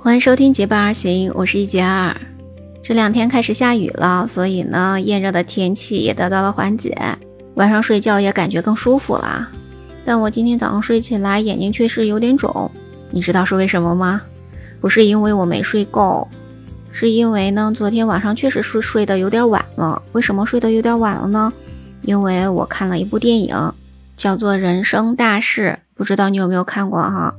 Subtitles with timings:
[0.00, 2.16] 欢迎收听结伴而行，我是一杰二。
[2.80, 6.96] 这两天开始下雨了，所以呢，炎热的天气也得到了缓解，
[7.54, 9.50] 晚上睡觉也感觉更舒服了。
[10.04, 12.70] 但我今天早上睡起来，眼睛确实有点肿，
[13.10, 14.22] 你知道是为什么吗？
[14.80, 16.26] 不是因为我没睡够，
[16.92, 20.00] 是因为呢，昨天晚上确实是睡得有点晚了。
[20.12, 21.52] 为什么睡得有点晚了呢？
[22.02, 23.72] 因为我看了一部电影，
[24.16, 27.34] 叫做《人生大事》，不知道你有没有看过哈？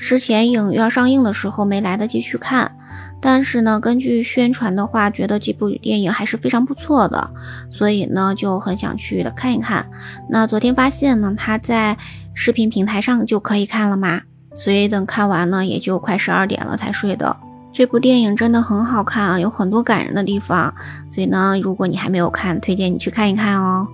[0.00, 2.74] 之前影院上映的时候没来得及去看，
[3.20, 7.30] 但是呢，根据宣传的话，觉得这部电影还是非常不错的，
[7.70, 9.86] 所以呢就很想去看一看。
[10.30, 11.96] 那昨天发现呢，它在
[12.32, 14.22] 视频平台上就可以看了嘛，
[14.56, 17.36] 所以等看完呢，也就快十二点了才睡的。
[17.72, 20.74] 这部电影真的很好看啊，有很多感人的地方，
[21.10, 23.86] 所以呢，如果你还没有看，推荐你去看一看哦。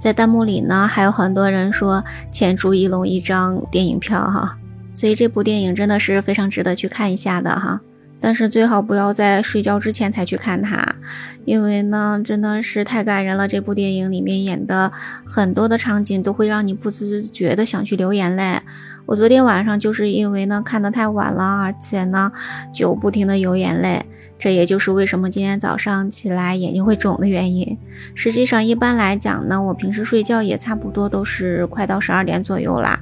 [0.00, 4.56] 在弹幕里呢，还有很多人说欠朱一龙一张电影票哈。
[4.98, 7.80] 所以这部电影真的是非常值得去看一下的哈，
[8.20, 10.96] 但是最好不要在睡觉之前才去看它，
[11.44, 13.46] 因为呢真的是太感人了。
[13.46, 14.90] 这部电影里面演的
[15.24, 18.60] 很多的场景都会让你不自觉的想去流眼泪。
[19.06, 22.32] 我昨天晚上就是因为呢看的太晚了，而且呢
[22.74, 24.04] 就不停的流眼泪。
[24.38, 27.76] 这也就是为什么今天早上起来眼睛会肿的原因。
[28.14, 33.00] 实际上，一般来讲呢，我平时睡觉也差不多都是快到十二点左右啦。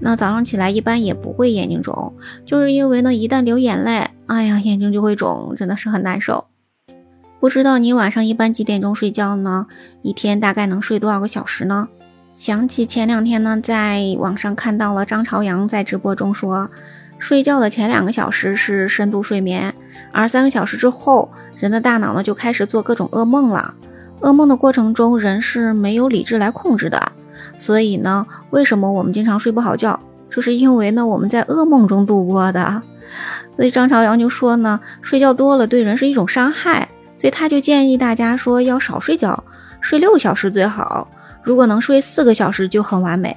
[0.00, 2.12] 那早上起来一般也不会眼睛肿，
[2.44, 6.46] 就是因为呢，一旦流眼泪，哎呀，眼睛就会肿，真的是很难受。
[7.38, 9.66] 不知道你晚上一般几点钟睡觉呢？
[10.02, 11.88] 一天大概能睡多少个小时呢？
[12.34, 16.68] 想起前两天呢，在网上看到了张朝阳在直播中说，
[17.18, 19.72] 睡觉的前两个小时是深度睡眠。
[20.12, 23.74] 而三个小时之后，人的大脑呢就开始做各种噩梦了。
[24.20, 27.12] 噩梦的过程中，人是没有理智来控制的。
[27.58, 29.98] 所以呢，为什么我们经常睡不好觉？
[30.28, 32.82] 这是因为呢我们在噩梦中度过的。
[33.56, 36.88] 所以张朝阳就说呢，睡觉多了对人是一种伤害。
[37.18, 39.42] 所以他就建议大家说要少睡觉，
[39.80, 41.08] 睡六小时最好。
[41.42, 43.36] 如果能睡四个小时就很完美。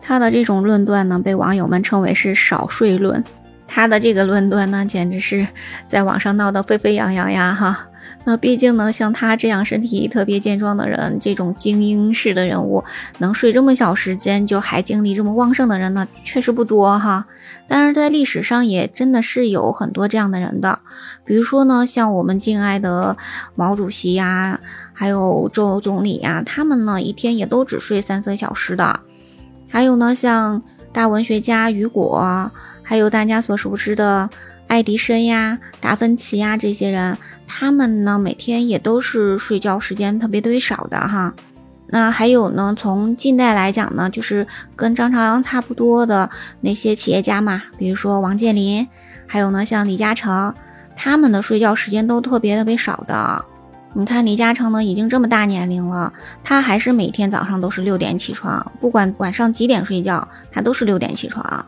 [0.00, 3.22] 他的这种论断呢，被网友们称为是少睡论。
[3.68, 5.46] 他的这个论断呢，简直是
[5.86, 7.52] 在网上闹得沸沸扬扬呀！
[7.52, 7.88] 哈，
[8.24, 12.82] 那毕竟呢，像他这样身体特别健壮的人，这种精英式的人物，
[13.18, 17.26] 能睡这么小时间就还精力这么旺盛的人呢，确实不多哈。
[17.68, 20.78] 但是在历史上也真的是有很多这样的人的，
[21.24, 23.16] 比如说呢，像我们敬爱的
[23.56, 24.60] 毛主席呀，
[24.94, 29.00] 还有周总理呀，他们呢一天也都只睡三四个小时的。
[29.68, 30.62] 还有呢，像
[30.92, 32.50] 大文学家雨果。
[32.88, 34.30] 还有大家所熟知的
[34.68, 41.34] 爱迪生呀、达芬奇呀这些人，他们呢每天也都是睡觉时间特别特别少的哈。
[41.88, 44.46] 那还有呢，从近代来讲呢，就是
[44.76, 46.30] 跟张朝阳差不多的
[46.60, 48.86] 那些企业家嘛，比如说王健林，
[49.26, 50.54] 还有呢像李嘉诚，
[50.96, 53.44] 他们的睡觉时间都特别特别少的。
[53.94, 56.12] 你看李嘉诚呢已经这么大年龄了，
[56.44, 61.66] 他还是每天早上都是六点起床，不管晚上几点睡觉，他都是六点起床。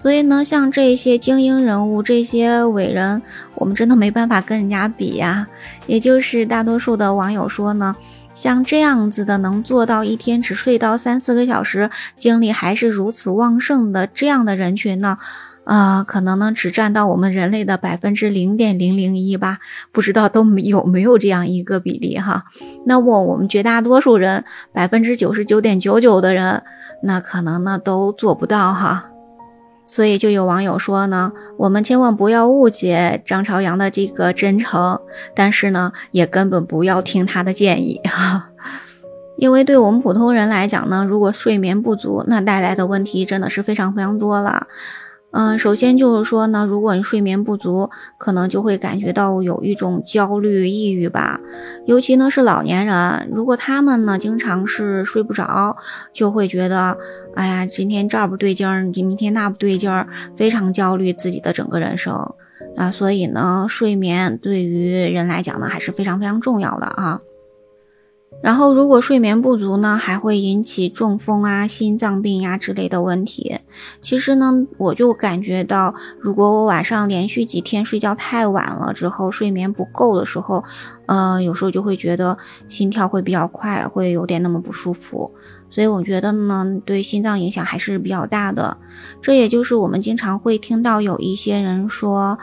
[0.00, 3.20] 所以呢，像这些精英人物、这些伟人，
[3.56, 5.46] 我们真的没办法跟人家比呀。
[5.88, 7.96] 也就是大多数的网友说呢，
[8.32, 15.18] 像这样子的能做到一天只睡到三四个小时，精力还是如此旺盛的这样的人群呢，
[15.64, 19.58] 啊，可能呢只占到我们人类的百分之零点零零一吧，
[19.90, 22.44] 不知道都有没有这样一个比例哈。
[22.86, 26.62] 那么我们绝大多数人，百分之九十九点九九的人，
[27.02, 29.10] 那可能呢都做不到哈。
[29.90, 35.00] 所以就有网友说呢，我们千万不要误解张朝阳的这个真诚，
[35.34, 38.50] 但是呢，也根本不要听他的建议哈，
[39.38, 44.66] 因为对我们普通人来讲呢，如果睡眠不足，那带来的问题真的是非常非常多了。
[45.30, 51.38] 嗯，首先就是说呢，如果你睡眠不足，可能就会感觉到有一种焦虑、抑郁吧。
[51.86, 55.76] 尤其呢是老年人，如果他们呢经常是睡不着，
[56.14, 56.96] 就会觉得，
[57.34, 62.14] 哎呀，今天这儿不对劲儿，明天那不对劲儿，非常焦虑自己的整个人生
[62.76, 62.90] 啊。
[62.90, 67.20] 所以呢，睡眠对于人来讲呢，还是非常非常重要的啊。
[68.40, 73.58] 然后，如果睡眠不足呢，还会引起中风啊、心脏病呀之类的问题。
[74.00, 80.62] 其实呢，我就感觉到，如果我晚上连续几天睡觉太晚了之后，睡眠不够的时候，
[81.06, 82.38] 呃，有时候就会觉得
[82.68, 85.32] 心跳会比较快，会有点那么不舒服。
[85.68, 88.76] 所以我觉得呢，对心脏影响还是比较大的。
[89.20, 92.38] 这也就是我们经常会听到有一些人说。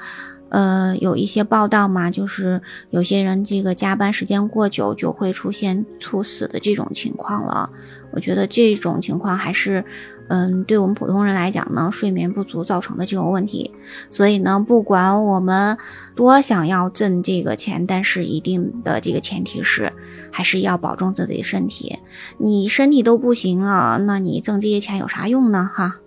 [0.49, 2.61] 呃，有一些报道嘛，就是
[2.91, 7.69] 有些人这个加班时间过久，就会出现猝死的这种情况了。
[8.11, 9.83] 我觉得这种情况还是，
[10.29, 13.73] 嗯，对我们普通人来讲呢，睡眠不足造成的这种问题。
[14.09, 15.77] 所以呢，不管我们
[16.15, 19.91] 多想要挣这个钱，但是一定的这个前提是，
[20.31, 21.99] 还是要保重自己的身体。
[22.37, 25.69] 你身体都不行了，那你挣这些钱有啥用呢？
[25.73, 25.97] 哈。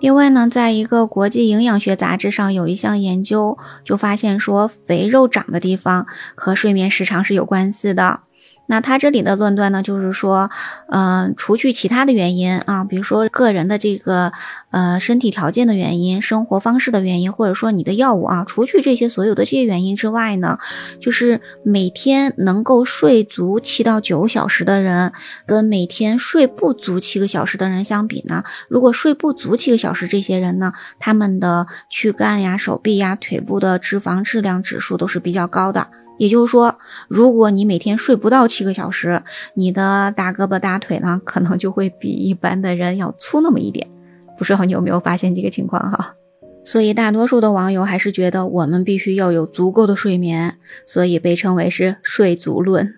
[0.00, 8.20] 另外呢，在一个国际营养学杂志上有一项研究，就发现说，肥肉长的地方和睡眠时长是有关系的。
[8.66, 10.50] 那他这里的论断呢，就是说，
[10.88, 14.32] 嗯，除去其他的原因啊，比如说个人的这个
[14.70, 20.58] 呃身体条件的原因、生活方式的原因，或者说你的药物啊，除去这些所有的这些原因之外呢，
[20.98, 25.12] 就是每天能够睡足七到九小时的人，
[25.46, 35.86] 跟每天睡不足七个小时的人相比呢，如果睡不足七个小时，这些人呢，他们的躯干呀、手臂呀、腿部的脂肪质量指数都是比较高的。
[36.18, 36.78] 也就是说，
[37.08, 39.22] 如果你每天睡不到七个小时，
[39.54, 43.88] 你的大胳膊大腿呢，可能就会比一般的人要粗那么一点。
[44.36, 46.14] 不知道你有没有发现这个情况哈？
[46.64, 50.56] 所以大多数的网友还是觉得我们必须要有足够的睡眠，
[50.86, 52.94] 所以被称为是睡足论。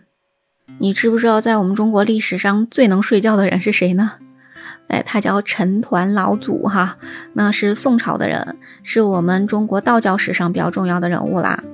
[0.78, 4.12] 你知不知道，在我们中国历史上最能睡觉的人是谁呢？
[4.88, 6.96] 哎，他叫陈抟老祖哈，
[7.32, 11.64] 那是宋朝的人，是我们中国道教史上比较重要的人物啦。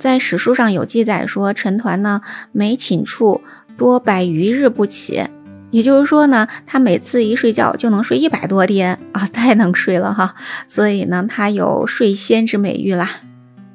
[0.00, 3.42] 在史书上有记载说，陈抟呢每寝处
[3.76, 5.22] 多百余日不起，
[5.70, 10.34] 也就是说呢，他每次一睡觉就能睡一百多天啊，太能睡了哈，
[10.66, 13.10] 所以呢，他有睡仙之美誉啦。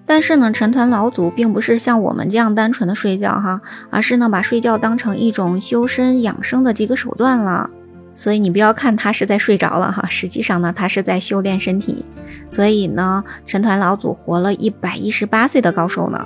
[0.07, 3.62] 但是呢，陈抟老祖并不是像我们这样单纯的睡觉哈，
[3.92, 7.69] 而是呢把睡觉当成一种修身养生的这个手段了。
[8.15, 12.03] 所以你不要看他是在睡着了哈，实际上呢，他是在修炼身体。
[12.47, 16.25] 所以呢，陈抟老祖活了一百一十八岁的高寿呢。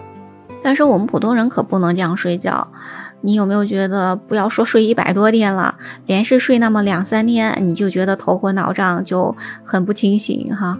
[0.61, 2.67] 但是我们普通人可不能这样睡觉。
[3.21, 5.75] 你有没有觉得，不要说睡一百多天了，
[6.05, 9.35] 连续睡那么两三天，你就觉得头昏脑胀，就
[9.65, 10.77] 很不清醒哈。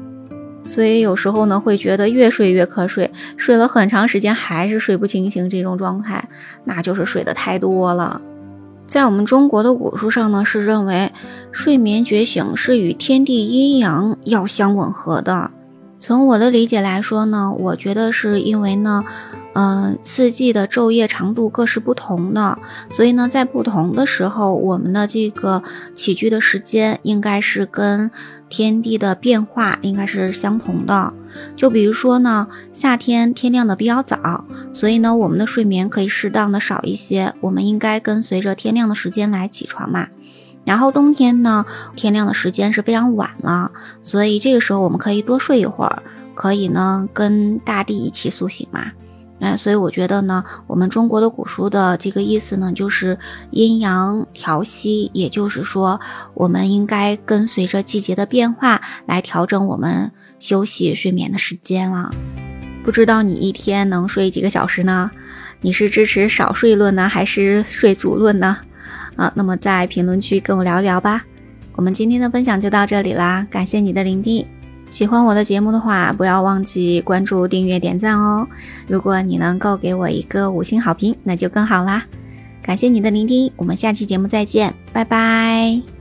[0.66, 6.24] 所以有时候呢，会觉得越睡越瞌睡，睡了很长时间还是睡不清醒，这种状态，
[6.66, 8.22] 那就是睡得太多了。
[8.90, 11.12] 在我们中国的古书上呢，是认为
[11.52, 15.52] 睡眠觉醒是与天地阴阳要相吻合的。
[16.00, 19.04] 从我的理解来说呢，我觉得是因为呢。
[19.54, 22.58] 嗯，四季的昼夜长度各是不同的，
[22.92, 25.64] 所以呢，在不同的时候，我们的这个
[25.96, 28.10] 起居的时间应该是跟
[28.48, 31.14] 天地的变化应该是相同的。
[31.58, 40.08] 就比如说呢，夏天天亮的比较早，所以呢，我们的睡眠可以适当的少一些，我们应该跟随着天亮的时间来起床嘛。
[40.70, 43.72] 然后冬天呢，天亮的时间是非常晚了，
[44.04, 46.04] 所以这个时候我们可以多睡一会儿，
[46.36, 48.92] 可以呢跟大地一起苏醒嘛。
[49.40, 53.18] 哎，所以我觉得呢，我们中国的古书的这个意思呢，就是
[53.50, 56.00] 阴阳调息，也就是说，
[56.36, 62.12] 我们应该跟随着季节的变化来调整我们休息睡眠的时间了。
[62.84, 65.10] 不知道你一天能睡几个小时呢？
[65.62, 68.56] 你是支持少睡论呢，还是睡足论呢？
[69.16, 71.24] 啊，那么在评论区跟我聊一聊吧。
[71.76, 74.46] 我们今天的分享就到这里啦，感谢你的聆听。
[74.92, 78.48] 喜欢我的节目的话，不要忘记关注、订阅、点赞哦！
[78.88, 82.04] 如果你能够给我一个五星好评，那就更好啦！
[82.64, 85.99] 感谢你的聆听，我们下期节目再见，拜拜。